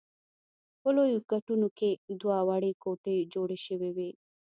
په 0.81 0.89
لویو 0.95 1.19
ګټونو 1.31 1.67
کې 1.77 1.89
دوه 2.21 2.37
وړې 2.47 2.71
کوټې 2.83 3.17
جوړې 3.33 3.57
شوې 3.65 3.89
وې. 3.95 4.09